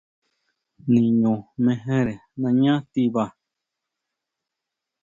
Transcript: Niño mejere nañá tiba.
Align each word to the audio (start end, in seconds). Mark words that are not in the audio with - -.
Niño 0.93 1.33
mejere 1.65 2.15
nañá 2.41 2.73
tiba. 2.93 3.25